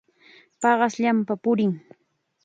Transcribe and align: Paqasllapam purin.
Paqasllapam 0.61 1.19
purin. 1.43 1.73